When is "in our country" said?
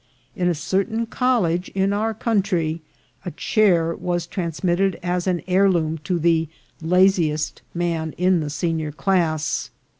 1.75-2.81